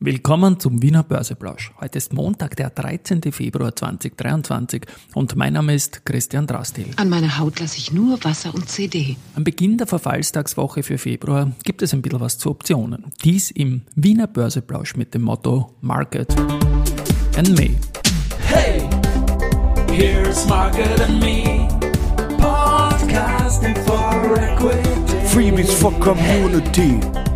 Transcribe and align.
Willkommen 0.00 0.60
zum 0.60 0.80
Wiener 0.80 1.02
Börseplausch. 1.02 1.72
Heute 1.80 1.98
ist 1.98 2.12
Montag, 2.12 2.54
der 2.54 2.70
13. 2.70 3.32
Februar 3.32 3.74
2023 3.74 4.82
und 5.14 5.34
mein 5.34 5.54
Name 5.54 5.74
ist 5.74 6.06
Christian 6.06 6.46
Drastil. 6.46 6.86
An 6.94 7.08
meiner 7.08 7.36
Haut 7.40 7.58
lasse 7.58 7.78
ich 7.78 7.92
nur 7.92 8.22
Wasser 8.22 8.54
und 8.54 8.68
CD. 8.68 9.16
Am 9.34 9.42
Beginn 9.42 9.76
der 9.76 9.88
Verfallstagswoche 9.88 10.84
für 10.84 10.98
Februar 10.98 11.50
gibt 11.64 11.82
es 11.82 11.92
ein 11.92 12.02
bisschen 12.02 12.20
was 12.20 12.38
zu 12.38 12.48
Optionen. 12.50 13.06
Dies 13.24 13.50
im 13.50 13.82
Wiener 13.96 14.28
Börseplausch 14.28 14.94
mit 14.94 15.14
dem 15.14 15.22
Motto 15.22 15.74
Market 15.80 16.32
and 17.36 17.58
Me. 17.58 17.70
Hey, 18.46 18.88
here's 19.90 20.46
Market 20.46 21.00
and 21.00 21.18
Me. 21.18 21.66
Podcasting 22.38 23.74
for 23.84 24.38
Equity. 24.38 25.26
Freebies 25.26 25.72
for 25.74 25.90
Community. 25.98 27.00
Ja. 27.02 27.27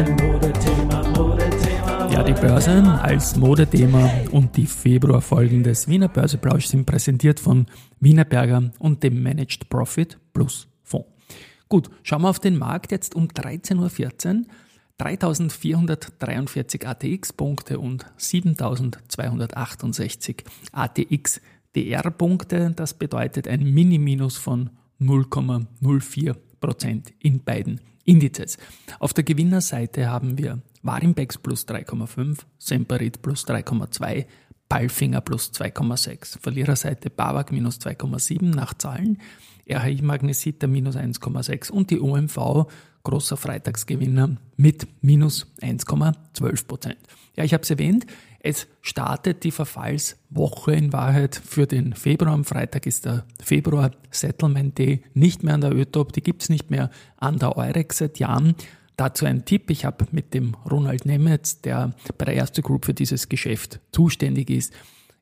Ein 0.00 0.16
Modethema, 0.16 1.02
Modethema. 1.10 2.10
Ja, 2.10 2.22
die 2.22 2.32
Börse 2.32 2.82
als 3.02 3.36
Modethema 3.36 4.10
und 4.30 4.56
die 4.56 4.64
Februarfolgen 4.64 5.62
des 5.62 5.88
Wiener 5.88 6.08
Börseplausch 6.08 6.68
sind 6.68 6.86
präsentiert 6.86 7.38
von 7.38 7.66
Wienerberger 8.00 8.70
und 8.78 9.02
dem 9.02 9.22
Managed 9.22 9.68
Profit 9.68 10.18
Plus 10.32 10.68
Fonds. 10.84 11.06
Gut, 11.68 11.90
schauen 12.02 12.22
wir 12.22 12.30
auf 12.30 12.38
den 12.38 12.56
Markt 12.56 12.92
jetzt 12.92 13.14
um 13.14 13.28
13.14 13.28 14.38
Uhr. 14.38 14.44
3443 14.96 16.88
ATX-Punkte 16.88 17.78
und 17.78 18.06
7268 18.16 20.44
ATX-DR-Punkte. 20.72 22.72
Das 22.74 22.94
bedeutet 22.94 23.48
ein 23.48 23.64
Mini-Minus 23.64 24.38
von 24.38 24.70
0,04 24.98 26.36
Prozent 26.58 27.12
in 27.18 27.44
beiden 27.44 27.82
Indizes. 28.04 28.58
Auf 28.98 29.12
der 29.12 29.24
Gewinnerseite 29.24 30.08
haben 30.08 30.38
wir 30.38 30.60
Warimbex 30.82 31.38
plus 31.38 31.66
3,5, 31.66 32.38
Semperit 32.58 33.22
plus 33.22 33.46
3,2, 33.46 34.26
Palfinger 34.68 35.20
plus 35.20 35.52
2,6, 35.52 36.38
Verliererseite 36.40 37.10
Bawag 37.10 37.52
minus 37.52 37.78
2,7 37.78 38.54
nach 38.54 38.74
Zahlen, 38.74 39.18
RHI 39.68 40.02
Magnesita 40.02 40.66
minus 40.66 40.96
1,6 40.96 41.70
und 41.70 41.90
die 41.90 42.00
OMV 42.00 42.66
großer 43.02 43.36
Freitagsgewinner 43.36 44.36
mit 44.56 44.86
minus 45.00 45.46
1,12 45.60 46.66
Prozent. 46.66 46.98
Ja, 47.36 47.44
ich 47.44 47.52
habe 47.54 47.62
es 47.62 47.70
erwähnt, 47.70 48.06
es 48.42 48.66
startet 48.80 49.44
die 49.44 49.50
Verfallswoche 49.50 50.72
in 50.72 50.92
Wahrheit 50.92 51.40
für 51.44 51.66
den 51.66 51.92
Februar. 51.92 52.32
Am 52.32 52.44
Freitag 52.44 52.86
ist 52.86 53.04
der 53.04 53.24
Februar 53.42 53.90
Settlement 54.10 54.78
Day 54.78 55.02
nicht 55.12 55.42
mehr 55.42 55.54
an 55.54 55.60
der 55.60 55.74
ÖTOP, 55.74 56.12
die 56.12 56.22
gibt's 56.22 56.48
nicht 56.48 56.70
mehr 56.70 56.90
an 57.18 57.38
der 57.38 57.56
Eurex 57.56 57.98
seit 57.98 58.18
Jahren. 58.18 58.54
Dazu 58.96 59.26
ein 59.26 59.44
Tipp, 59.44 59.70
ich 59.70 59.84
habe 59.84 60.06
mit 60.10 60.34
dem 60.34 60.54
Ronald 60.70 61.06
Nemetz, 61.06 61.60
der 61.60 61.94
bei 62.18 62.24
der 62.24 62.34
Erste 62.34 62.62
Group 62.62 62.86
für 62.86 62.94
dieses 62.94 63.28
Geschäft 63.28 63.80
zuständig 63.92 64.50
ist, 64.50 64.72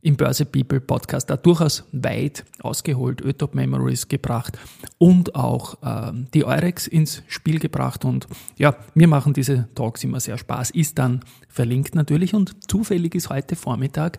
im 0.00 0.16
Börse 0.16 0.44
People 0.44 0.80
Podcast 0.80 1.28
da 1.28 1.36
durchaus 1.36 1.84
weit 1.92 2.44
ausgeholt, 2.60 3.20
ÖTOP 3.20 3.54
Memories 3.54 4.08
gebracht 4.08 4.56
und 4.98 5.34
auch 5.34 5.82
äh, 5.82 6.12
die 6.34 6.44
Eurex 6.44 6.86
ins 6.86 7.22
Spiel 7.27 7.58
gebracht. 7.58 8.04
Und 8.04 8.28
ja, 8.56 8.76
mir 8.94 9.08
machen 9.08 9.32
diese 9.32 9.69
Talks 9.74 10.04
immer 10.04 10.20
sehr 10.20 10.38
Spaß. 10.38 10.70
Ist 10.70 10.98
dann 10.98 11.24
verlinkt 11.48 11.94
natürlich 11.94 12.34
und 12.34 12.70
zufällig 12.70 13.14
ist 13.14 13.28
heute 13.28 13.56
Vormittag, 13.56 14.19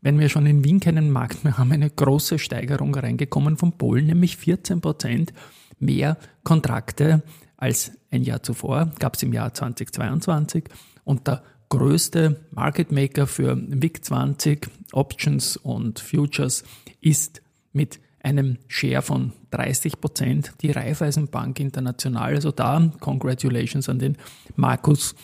wenn 0.00 0.18
wir 0.18 0.28
schon 0.28 0.46
in 0.46 0.64
Wien 0.64 0.80
keinen 0.80 1.10
Markt 1.10 1.44
mehr 1.44 1.58
haben, 1.58 1.72
eine 1.72 1.90
große 1.90 2.38
Steigerung 2.38 2.94
reingekommen 2.94 3.56
von 3.56 3.72
Polen, 3.72 4.06
nämlich 4.06 4.36
14 4.36 4.80
Prozent 4.80 5.32
mehr 5.78 6.16
Kontrakte 6.44 7.22
als 7.56 7.92
ein 8.10 8.22
Jahr 8.22 8.42
zuvor, 8.42 8.92
gab 8.98 9.16
es 9.16 9.22
im 9.24 9.32
Jahr 9.32 9.52
2022. 9.52 10.64
Und 11.04 11.26
der 11.26 11.42
größte 11.68 12.40
Market 12.50 12.92
Maker 12.92 13.26
für 13.26 13.52
WIG20 13.54 14.68
Options 14.92 15.56
und 15.56 16.00
Futures 16.00 16.64
ist 17.00 17.42
mit 17.72 18.00
einem 18.22 18.58
Share 18.66 19.02
von 19.02 19.32
30 19.50 20.00
Prozent 20.00 20.52
die 20.60 20.70
Raiffeisenbank 20.70 21.60
International. 21.60 22.34
Also 22.34 22.50
da 22.50 22.92
Congratulations 23.00 23.88
an 23.88 23.98
den 23.98 24.16
Markus 24.56 25.14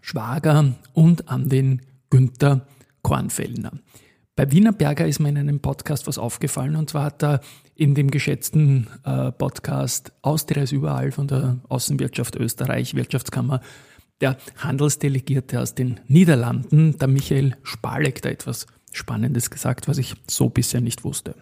Schwager 0.00 0.74
und 0.94 1.28
an 1.28 1.48
den 1.48 1.82
Günther 2.10 2.66
Kornfellner. 3.02 3.72
Bei 4.34 4.50
Wienerberger 4.50 5.06
ist 5.06 5.20
mir 5.20 5.28
in 5.28 5.36
einem 5.36 5.60
Podcast 5.60 6.06
was 6.06 6.18
aufgefallen 6.18 6.76
und 6.76 6.90
zwar 6.90 7.04
hat 7.04 7.22
er 7.22 7.40
in 7.74 7.94
dem 7.94 8.10
geschätzten 8.10 8.86
äh, 9.04 9.30
Podcast 9.30 10.12
Austria 10.22 10.62
ist 10.62 10.72
überall 10.72 11.12
von 11.12 11.28
der 11.28 11.58
Außenwirtschaft 11.68 12.36
Österreich, 12.36 12.94
Wirtschaftskammer, 12.94 13.60
der 14.22 14.38
Handelsdelegierte 14.56 15.60
aus 15.60 15.74
den 15.74 16.00
Niederlanden, 16.06 16.96
der 16.98 17.08
Michael 17.08 17.56
Spalek, 17.62 18.22
da 18.22 18.30
etwas 18.30 18.66
Spannendes 18.92 19.50
gesagt, 19.50 19.88
was 19.88 19.98
ich 19.98 20.14
so 20.26 20.48
bisher 20.48 20.80
nicht 20.80 21.04
wusste. 21.04 21.34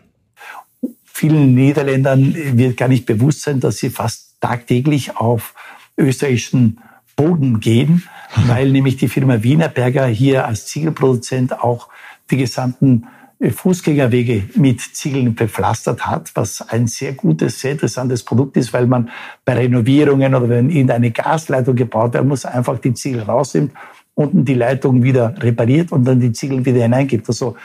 Vielen 1.05 1.55
Niederländern 1.55 2.35
wird 2.35 2.77
gar 2.77 2.89
nicht 2.89 3.07
bewusst 3.07 3.43
sein, 3.43 3.61
dass 3.61 3.79
sie 3.79 3.91
fast 3.91 4.41
tagtäglich 4.41 5.17
auf 5.17 5.55
österreichischen 5.99 6.81
Boden 7.15 7.61
gehen, 7.61 8.05
weil 8.47 8.71
nämlich 8.71 8.97
die 8.97 9.09
Firma 9.09 9.43
Wienerberger 9.43 10.07
hier 10.07 10.47
als 10.47 10.67
Ziegelproduzent 10.67 11.61
auch 11.61 11.89
die 12.31 12.39
gesamten 12.39 13.07
Fußgängerwege 13.41 14.45
mit 14.57 14.81
Ziegeln 14.81 15.35
bepflastert 15.35 16.07
hat, 16.07 16.31
was 16.35 16.61
ein 16.61 16.87
sehr 16.87 17.15
gutes, 17.15 17.61
sehr 17.61 17.73
interessantes 17.73 18.23
Produkt 18.23 18.57
ist, 18.59 18.73
weil 18.73 18.87
man 18.87 19.11
bei 19.45 19.55
Renovierungen 19.55 20.35
oder 20.35 20.49
wenn 20.49 20.69
irgendeine 20.69 21.11
Gasleitung 21.11 21.75
gebaut 21.75 22.13
werden 22.13 22.29
muss, 22.29 22.45
einfach 22.45 22.79
die 22.79 22.93
Ziegel 22.93 23.23
rausnimmt, 23.23 23.73
unten 24.15 24.45
die 24.45 24.55
Leitung 24.55 25.03
wieder 25.03 25.35
repariert 25.43 25.91
und 25.91 26.05
dann 26.05 26.21
die 26.21 26.33
Ziegel 26.33 26.65
wieder 26.65 26.83
hineingibt. 26.83 27.29
Also 27.29 27.57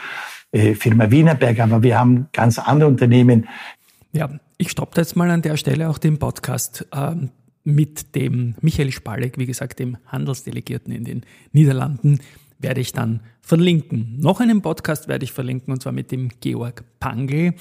äh, 0.52 0.74
Firma 0.74 1.10
Wienerberger, 1.10 1.64
aber 1.64 1.82
wir 1.82 1.98
haben 1.98 2.28
ganz 2.32 2.58
andere 2.58 2.88
Unternehmen. 2.88 3.46
Ja, 4.12 4.30
ich 4.56 4.70
stoppe 4.70 4.98
jetzt 4.98 5.14
mal 5.14 5.30
an 5.30 5.42
der 5.42 5.58
Stelle 5.58 5.90
auch 5.90 5.98
den 5.98 6.18
Podcast. 6.18 6.86
Ähm 6.94 7.30
mit 7.66 8.14
dem 8.14 8.54
Michael 8.60 8.92
Spalek, 8.92 9.38
wie 9.38 9.46
gesagt, 9.46 9.80
dem 9.80 9.96
Handelsdelegierten 10.06 10.92
in 10.92 11.04
den 11.04 11.22
Niederlanden, 11.52 12.20
werde 12.58 12.80
ich 12.80 12.92
dann 12.92 13.20
verlinken. 13.40 14.18
Noch 14.18 14.40
einen 14.40 14.62
Podcast 14.62 15.08
werde 15.08 15.24
ich 15.24 15.32
verlinken, 15.32 15.72
und 15.72 15.82
zwar 15.82 15.92
mit 15.92 16.10
dem 16.10 16.30
Georg 16.40 16.84
Pangl, 17.00 17.54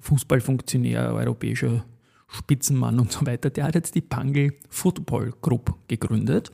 Fußballfunktionär, 0.00 1.12
europäischer 1.12 1.84
Spitzenmann 2.28 3.00
und 3.00 3.12
so 3.12 3.26
weiter. 3.26 3.50
Der 3.50 3.64
hat 3.64 3.74
jetzt 3.74 3.94
die 3.94 4.00
Pangl 4.00 4.54
Football 4.68 5.34
Group 5.42 5.74
gegründet 5.88 6.52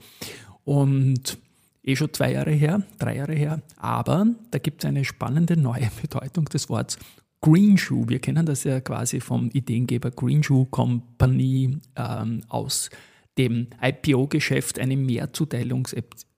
und 0.65 1.39
eh 1.85 1.97
schon 1.97 2.13
zwei 2.13 2.33
Jahre 2.33 2.53
her, 2.53 2.83
drei 2.99 3.17
Jahre 3.17 3.35
her, 3.35 3.63
aber 3.77 4.27
da 4.51 4.59
gibt 4.59 4.83
es 4.83 4.89
eine 4.89 5.05
spannende 5.05 5.57
neue 5.57 5.91
Bedeutung 6.01 6.47
des 6.47 6.69
Wortes 6.69 6.99
Green 7.41 7.79
Shoe. 7.79 8.09
Wir 8.09 8.19
kennen 8.19 8.47
das 8.47 8.65
ja 8.65 8.81
quasi 8.81 9.21
vom 9.21 9.51
Ideengeber 9.53 10.11
Green 10.11 10.43
Shoe 10.43 10.67
Company 10.67 11.79
ähm, 11.95 12.43
aus 12.49 12.91
dem 13.39 13.69
IPO-Geschäft, 13.83 14.79
eine 14.79 14.97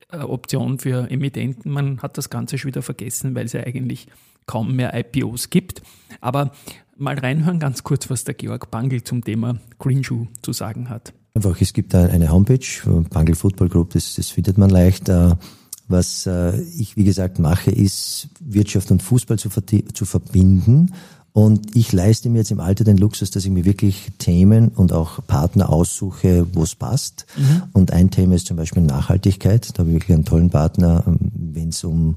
Mehrzuteilungsoption 0.09 0.79
für 0.79 1.11
Emittenten. 1.11 1.73
Man 1.73 2.01
hat 2.01 2.19
das 2.19 2.31
Ganze 2.31 2.59
schon 2.59 2.69
wieder 2.69 2.83
vergessen, 2.83 3.35
weil 3.35 3.47
es 3.47 3.53
ja 3.53 3.63
eigentlich 3.63 4.09
kaum 4.47 4.75
mehr 4.75 4.95
IPOs 4.95 5.51
gibt. 5.51 5.83
Aber 6.21 6.53
mal 6.97 7.19
reinhören 7.19 7.59
ganz 7.59 7.83
kurz, 7.83 8.09
was 8.11 8.25
der 8.25 8.35
Georg 8.35 8.71
Bangl 8.71 9.03
zum 9.03 9.23
Thema 9.23 9.59
Green 9.79 10.03
Shoe 10.03 10.29
zu 10.43 10.53
sagen 10.53 10.89
hat. 10.89 11.13
Einfach, 11.35 11.61
es 11.61 11.73
gibt 11.73 11.95
eine 11.95 12.31
Homepage, 12.31 12.67
Bangl 13.11 13.35
Football 13.35 13.69
Group, 13.69 13.91
das, 13.91 14.15
das 14.15 14.31
findet 14.31 14.59
man 14.59 14.71
leicht. 14.71 15.09
Äh, 15.09 15.35
was 15.87 16.27
äh, 16.27 16.61
ich, 16.61 16.97
wie 16.97 17.05
gesagt, 17.05 17.39
mache, 17.39 17.71
ist 17.71 18.29
Wirtschaft 18.41 18.91
und 18.91 19.03
Fußball 19.03 19.39
zu, 19.39 19.49
zu 19.49 20.05
verbinden. 20.05 20.93
Und 21.39 21.77
ich 21.77 21.93
leiste 21.93 22.29
mir 22.31 22.39
jetzt 22.39 22.51
im 22.51 22.59
Alter 22.59 22.83
den 22.83 22.97
Luxus, 22.97 23.31
dass 23.31 23.45
ich 23.45 23.51
mir 23.53 23.65
wirklich 23.65 24.09
Themen 24.19 24.71
und 24.71 24.93
auch 24.93 25.25
Partner 25.29 25.71
aussuche, 25.71 26.49
wo 26.53 26.65
es 26.65 26.75
passt. 26.75 27.27
Mhm. 27.37 27.63
Und 27.73 27.93
ein 27.93 28.11
Thema 28.11 28.35
ist 28.35 28.49
zum 28.49 28.57
Beispiel 28.57 28.83
Nachhaltigkeit. 28.83 29.71
Da 29.73 29.79
habe 29.79 29.91
ich 29.91 29.95
wirklich 29.95 30.17
einen 30.17 30.25
tollen 30.25 30.51
Partner, 30.51 31.05
ähm, 31.07 31.19
wenn 31.55 31.69
es 31.69 31.85
um, 31.85 32.17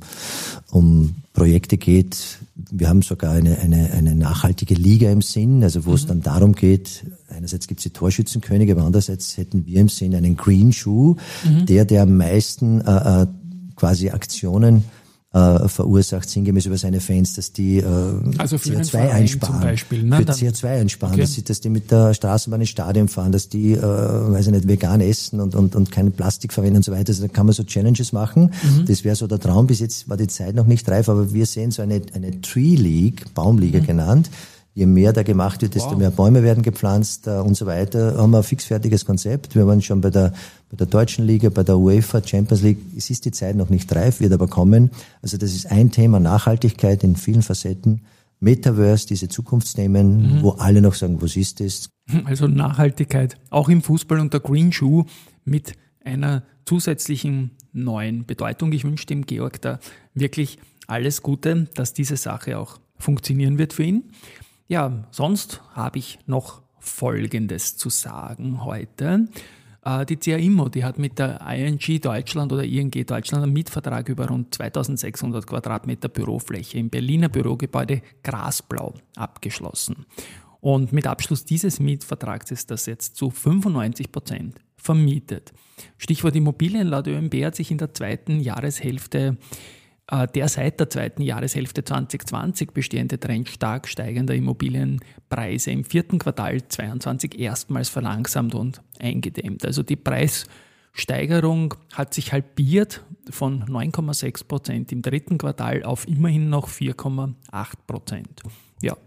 um 0.72 1.18
Projekte 1.34 1.78
geht. 1.78 2.40
Wir 2.72 2.90
haben 2.90 3.04
sogar 3.04 3.34
eine, 3.34 3.60
eine, 3.60 3.92
eine 3.92 4.16
nachhaltige 4.16 4.74
Liga 4.74 5.12
im 5.12 5.22
Sinn, 5.22 5.64
also 5.64 5.86
wo 5.86 5.92
mhm. 5.92 5.96
es 5.98 6.08
dann 6.08 6.24
darum 6.24 6.56
geht, 6.56 7.06
einerseits 7.30 7.68
gibt 7.68 7.82
es 7.82 7.84
die 7.84 7.92
Torschützenkönige, 7.92 8.72
aber 8.72 8.86
andererseits 8.86 9.38
hätten 9.38 9.68
wir 9.68 9.82
im 9.82 9.90
Sinn 9.90 10.16
einen 10.16 10.36
Green 10.36 10.74
Shoe, 10.74 11.16
mhm. 11.44 11.68
der, 11.68 11.86
der 11.86 12.02
am 12.02 12.18
meisten 12.18 12.82
äh, 12.82 13.22
äh 13.22 13.28
quasi 13.76 14.10
Aktionen 14.10 14.84
äh, 15.34 15.70
verursacht, 15.70 16.30
sinngemäß 16.30 16.66
über 16.66 16.78
seine 16.78 17.00
Fans, 17.00 17.36
dass 17.36 17.54
die 17.54 17.78
äh, 17.78 17.86
also 18.38 18.58
CO2 18.58 19.12
einsparen. 19.12 19.56
Zum 19.56 19.62
Beispiel, 19.62 20.04
ne? 20.04 20.18
Für 20.18 20.24
CO2 20.24 20.82
einsparen, 20.82 21.14
okay. 21.14 21.22
dass, 21.22 21.34
sie, 21.34 21.44
dass 21.44 21.62
die 21.62 21.70
mit 21.70 21.90
der 21.90 22.14
Straßenbahn 22.14 22.60
ins 22.60 22.70
Stadion 22.70 23.08
fahren, 23.08 23.32
dass 23.32 23.48
die, 23.48 23.72
äh, 23.72 23.82
weiß 23.82 24.48
ich 24.48 24.52
nicht, 24.52 24.68
vegan 24.68 25.00
essen 25.00 25.40
und, 25.40 25.56
und, 25.56 25.76
und 25.76 25.90
kein 25.90 26.12
Plastik 26.12 26.52
verwenden 26.52 26.78
und 26.78 26.86
so 26.86 26.92
weiter. 26.92 27.10
Also 27.10 27.28
da 27.28 27.28
kann 27.30 27.46
man 27.46 27.54
so 27.54 27.64
Challenges 27.64 28.12
machen. 28.12 28.52
Mhm. 28.62 28.86
Das 28.86 29.06
wäre 29.06 29.16
so 29.16 29.26
der 29.28 29.40
Traum. 29.40 29.68
Bis 29.68 29.80
jetzt 29.80 30.10
war 30.10 30.18
die 30.18 30.28
Zeit 30.28 30.56
noch 30.56 30.68
nicht 30.68 30.90
reif, 30.90 31.08
aber 31.08 31.34
wir 31.34 31.46
sehen 31.46 31.72
so 31.72 31.82
eine, 31.82 32.02
eine 32.14 32.42
Tree 32.42 32.76
League, 32.76 33.34
Baumliga 33.34 33.80
mhm. 33.80 33.88
genannt, 33.88 34.30
je 34.74 34.86
mehr 34.86 35.12
da 35.14 35.24
gemacht 35.24 35.62
wird, 35.62 35.76
desto 35.76 35.92
Wow. 35.92 35.98
mehr 35.98 36.12
Bäume 36.12 36.44
werden 36.44 36.64
gepflanzt 36.64 37.28
äh, 37.28 37.32
und 37.32 37.56
so 37.56 37.66
weiter. 37.66 38.16
Haben 38.18 38.32
wir 38.32 38.38
ein 38.38 38.44
fixfertiges 38.44 39.06
Konzept. 39.06 39.56
Wir 39.56 39.68
waren 39.68 39.82
schon 39.82 40.00
bei 40.02 40.10
der, 40.10 40.34
bei 40.70 40.78
der 40.78 40.88
deutschen 40.88 41.26
Liga, 41.28 41.50
bei 41.50 41.64
der 41.64 41.78
UEFA, 41.78 42.22
Champions 42.26 42.62
League. 42.64 42.80
Es 42.96 43.10
ist 43.10 43.26
die 43.26 43.32
Zeit 43.32 43.56
noch 43.56 43.70
nicht 43.70 43.94
reif, 43.94 44.22
wird 44.22 44.32
aber 44.32 44.48
kommen. 44.48 44.92
Also 45.22 45.38
das 45.38 45.54
ist 45.54 45.70
ein 45.72 45.92
Thema 45.92 46.20
Nachhaltigkeit 46.20 47.04
in 47.04 47.16
vielen 47.18 47.42
Facetten. 47.42 48.02
Metaverse, 48.40 49.06
diese 49.08 49.28
Zukunftsthemen, 49.30 50.38
Mhm. 50.38 50.42
wo 50.42 50.52
alle 50.52 50.82
noch 50.82 50.96
sagen, 50.96 51.22
was 51.22 51.36
ist 51.36 51.60
das? 51.60 51.90
Also 52.26 52.48
Nachhaltigkeit, 52.48 53.38
auch 53.50 53.70
im 53.70 53.82
Fußball 53.84 54.20
und 54.20 54.34
der 54.34 54.40
Green 54.40 54.72
Shoe 54.72 55.06
mit 55.46 55.74
einer 56.04 56.44
zusätzlichen 56.66 57.52
neuen 57.74 58.26
Bedeutung. 58.26 58.72
Ich 58.72 58.84
wünsche 58.84 59.06
dem 59.06 59.26
Georg 59.26 59.62
da 59.62 59.80
wirklich 60.16 60.58
alles 60.88 61.22
Gute, 61.22 61.68
dass 61.76 61.94
diese 61.94 62.18
Sache 62.18 62.58
auch 62.58 62.80
funktionieren 62.98 63.58
wird 63.60 63.74
für 63.74 63.84
ihn. 63.84 64.04
Ja, 64.72 65.04
sonst 65.12 65.62
habe 65.74 66.00
ich 66.00 66.18
noch 66.28 66.62
Folgendes 66.80 67.76
zu 67.76 67.90
sagen 67.90 68.64
heute. 68.64 69.28
Äh, 69.84 70.06
Die 70.06 70.16
CA 70.16 70.38
Immo, 70.38 70.70
die 70.70 70.86
hat 70.86 70.98
mit 70.98 71.20
der 71.20 71.42
ING 71.42 72.00
Deutschland 72.00 72.54
oder 72.54 72.64
ING 72.64 72.90
Deutschland 72.90 73.44
einen 73.44 73.52
Mietvertrag 73.52 74.08
über 74.08 74.30
rund 74.30 74.56
2600 74.56 75.46
Quadratmeter 75.46 76.08
Bürofläche 76.08 76.78
im 76.78 76.90
Berliner 76.90 77.28
Bürogebäude 77.28 78.02
Grasblau 78.24 78.94
abgeschlossen. 79.18 80.06
Und 80.62 80.94
mit 80.94 81.06
Abschluss 81.06 81.44
dieses 81.44 81.82
Mietvertrags 81.82 82.50
ist 82.52 82.72
das 82.72 82.86
jetzt 82.86 83.18
zu 83.18 83.30
95 83.30 84.10
Prozent 84.10 84.62
vermietet. 84.78 85.52
Stichwort 85.98 86.38
Immobilien 86.38 86.88
laut 86.88 87.08
ÖMB 87.08 87.44
hat 87.44 87.58
sich 87.58 87.72
in 87.72 87.78
der 87.78 87.94
zweiten 87.94 88.40
Jahreshälfte 88.40 89.36
der 90.10 90.50
seit 90.50 90.80
der 90.80 90.90
zweiten 90.90 91.22
Jahreshälfte 91.22 91.84
2020 91.84 92.72
bestehende 92.72 93.20
Trend 93.20 93.48
stark 93.48 93.88
steigender 93.88 94.36
Immobilienpreise 94.36 95.72
im 95.72 95.86
vierten 95.86 96.20
Quartal 96.20 96.68
22 96.68 97.40
erstmals 97.40 97.90
verlangsamt 97.90 98.54
und 98.56 98.82
eingedämmt. 99.00 99.66
Also 99.66 99.84
die 99.84 99.96
Preissteigerung 99.96 101.76
hat 101.94 102.14
sich 102.14 102.34
halbiert 102.34 103.06
von 103.30 103.64
9,6 103.64 104.48
Prozent 104.48 104.92
im 104.92 105.02
dritten 105.02 105.38
Quartal 105.38 105.84
auf 105.84 106.08
immerhin 106.08 106.50
noch 106.50 106.68
4,8 106.68 107.34
Prozent. 107.88 108.42
Ja, 108.82 108.98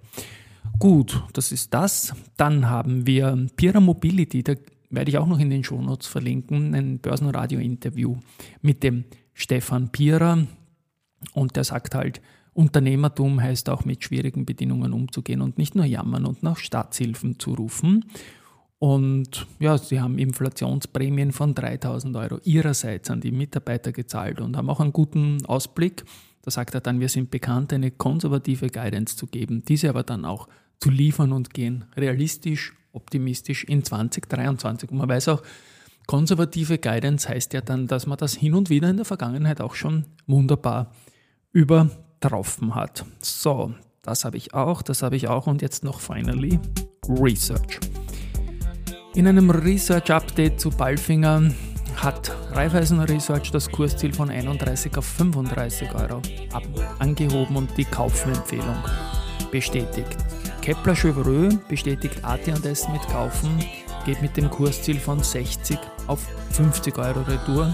Gut, 0.79 1.23
das 1.33 1.53
ist 1.53 1.73
das. 1.73 2.15
Dann 2.37 2.69
haben 2.69 3.07
wir 3.07 3.47
Pira 3.57 3.81
Mobility, 3.81 4.43
da 4.43 4.55
werde 4.91 5.11
ich 5.11 5.19
auch 5.19 5.27
noch 5.27 5.39
in 5.39 5.51
den 5.51 5.65
Shownotes 5.65 6.07
verlinken, 6.07 6.75
ein 6.75 6.99
Börsenradio-Interview 6.99 8.17
mit 8.61 8.83
dem 8.83 9.05
Stefan 9.35 9.91
Pira. 9.91 10.47
Und 11.33 11.57
der 11.57 11.65
sagt 11.65 11.95
halt, 11.95 12.21
Unternehmertum 12.55 13.43
heißt 13.43 13.69
auch 13.69 13.85
mit 13.85 14.05
schwierigen 14.05 14.47
Bedingungen 14.47 14.93
umzugehen 14.93 15.41
und 15.41 15.59
nicht 15.59 15.75
nur 15.75 15.85
jammern 15.85 16.25
und 16.25 16.43
nach 16.43 16.59
Staatshilfen 16.59 17.39
zu 17.39 17.55
rufen. 17.55 18.05
Und 18.79 19.47
ja, 19.59 19.79
sie 19.79 20.01
haben 20.01 20.19
Inflationsprämien 20.19 21.33
von 21.33 21.55
3000 21.55 22.17
Euro 22.17 22.39
ihrerseits 22.45 23.11
an 23.11 23.21
die 23.21 23.33
Mitarbeiter 23.33 23.93
gezahlt 23.93 24.41
und 24.41 24.57
haben 24.57 24.71
auch 24.71 24.81
einen 24.81 24.93
guten 24.93 25.45
Ausblick. 25.47 26.05
Da 26.43 26.51
sagt 26.51 26.75
er 26.75 26.81
dann, 26.81 27.01
wir 27.01 27.09
sind 27.09 27.31
bekannt, 27.31 27.73
eine 27.73 27.91
konservative 27.91 28.69
Guidance 28.69 29.17
zu 29.17 29.27
geben, 29.27 29.65
diese 29.67 29.89
aber 29.89 30.03
dann 30.03 30.25
auch 30.25 30.49
zu 30.81 30.91
liefern 30.91 31.33
und 31.33 31.55
gehen 31.55 31.87
realistisch, 31.97 32.75
optimistisch 32.93 33.65
in 33.65 33.83
2023. 33.83 34.91
Und 34.91 34.99
man 34.99 35.09
weiß 35.09 35.29
auch, 35.29 35.43
konservative 36.07 36.79
Guidance 36.79 37.29
heißt 37.29 37.55
ja 37.55 37.63
dann, 37.63 37.87
dass 37.87 38.07
man 38.07 38.19
das 38.19 38.35
hin 38.35 38.55
und 38.55 38.69
wieder 38.71 38.91
in 38.91 38.97
der 38.97 39.07
Vergangenheit 39.07 39.61
auch 39.61 39.75
schon 39.75 40.05
wunderbar 40.27 40.93
übertroffen 41.55 42.75
hat. 42.75 43.07
So, 43.21 43.73
das 44.03 44.27
habe 44.27 44.37
ich 44.37 44.53
auch, 44.53 44.83
das 44.83 45.03
habe 45.03 45.17
ich 45.17 45.29
auch 45.29 45.47
und 45.47 45.63
jetzt 45.63 45.85
noch 45.85 46.01
finally 46.01 46.59
Research. 47.09 47.81
In 49.15 49.29
einem 49.29 49.49
Research-Update 49.49 50.61
zu 50.61 50.71
Balfinger 50.71 51.51
hat 51.97 52.33
Raiffeisen 52.51 53.01
Research 53.01 53.53
das 53.53 53.71
Kursziel 53.71 54.13
von 54.13 54.29
31 54.29 54.99
auf 54.99 55.07
35 55.07 55.95
Euro 55.95 56.21
angehoben 56.99 57.57
und 57.57 57.71
die 57.77 57.85
Kaufempfehlung 57.85 58.77
bestätigt. 59.53 60.17
Kepler 60.61 60.97
Chevreux 60.97 61.57
bestätigt 61.69 62.25
AT&S 62.25 62.89
mit 62.89 63.03
Kaufen, 63.03 63.65
geht 64.05 64.21
mit 64.21 64.37
dem 64.37 64.51
Kursziel 64.51 64.99
von 64.99 65.23
60 65.23 65.79
auf 66.09 66.27
50 66.51 66.99
Euro 66.99 67.21
Retour 67.21 67.73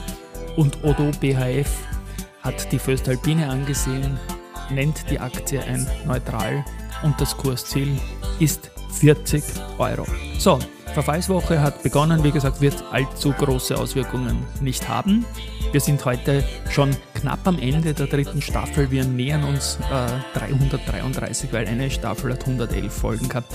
und 0.56 0.84
Odo 0.84 1.10
BHF 1.18 1.70
hat 2.42 2.70
die 2.72 2.78
Föstalpine 2.78 3.48
angesehen, 3.48 4.18
nennt 4.70 5.10
die 5.10 5.18
Aktie 5.18 5.62
ein 5.62 5.86
neutral 6.06 6.64
und 7.02 7.20
das 7.20 7.36
Kursziel 7.36 7.98
ist 8.38 8.70
40 8.92 9.42
Euro. 9.78 10.06
So, 10.38 10.58
Verfallswoche 10.94 11.60
hat 11.60 11.82
begonnen, 11.82 12.24
wie 12.24 12.32
gesagt, 12.32 12.60
wird 12.60 12.82
allzu 12.90 13.32
große 13.32 13.76
Auswirkungen 13.76 14.44
nicht 14.60 14.88
haben. 14.88 15.24
Wir 15.70 15.80
sind 15.80 16.04
heute 16.04 16.44
schon 16.68 16.96
knapp 17.14 17.46
am 17.46 17.58
Ende 17.60 17.94
der 17.94 18.08
dritten 18.08 18.42
Staffel. 18.42 18.90
Wir 18.90 19.04
nähern 19.04 19.44
uns 19.44 19.78
äh, 19.90 20.38
333, 20.38 21.52
weil 21.52 21.66
eine 21.68 21.90
Staffel 21.90 22.32
hat 22.32 22.40
111 22.40 22.92
Folgen 22.92 23.28
gehabt. 23.28 23.54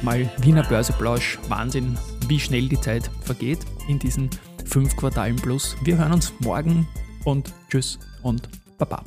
Mal 0.00 0.30
Wiener 0.38 0.62
Börseplausch, 0.62 1.38
Wahnsinn, 1.48 1.98
wie 2.26 2.40
schnell 2.40 2.68
die 2.68 2.80
Zeit 2.80 3.10
vergeht 3.20 3.60
in 3.88 3.98
diesen 3.98 4.30
fünf 4.64 4.96
Quartalen 4.96 5.36
plus. 5.36 5.76
Wir 5.82 5.98
hören 5.98 6.12
uns 6.12 6.32
morgen 6.40 6.88
und 7.24 7.52
tschüss 7.68 7.98
und 8.22 8.48
baba. 8.78 9.02